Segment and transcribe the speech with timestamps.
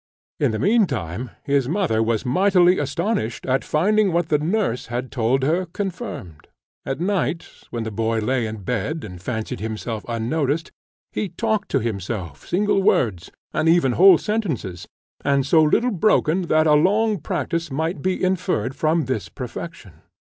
[0.39, 5.43] In the meantime his mother was mightily astonished at finding what the nurse had told
[5.43, 6.47] her confirmed.
[6.87, 10.71] At night, when the boy lay in bed and fancied himself unnoticed,
[11.11, 14.87] he talked to himself single words, and even whole sentences,
[15.23, 20.01] and so little broken that a long practice might be inferred from this perfection.